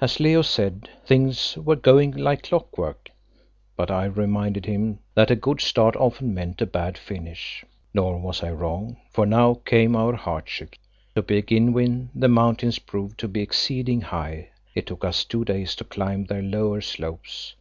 [0.00, 3.10] As Leo said, things were "going like clockwork,"
[3.76, 7.62] but I reminded him that a good start often meant a bad finish.
[7.92, 10.78] Nor was I wrong, for now came our hardships.
[11.14, 15.74] To begin with, the mountains proved to be exceeding high; it took us two days
[15.76, 17.54] to climb their lower slopes.